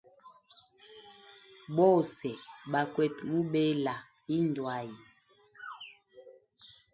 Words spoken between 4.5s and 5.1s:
hayi.